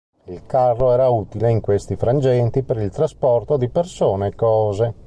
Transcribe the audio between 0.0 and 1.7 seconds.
Il carro era utile, in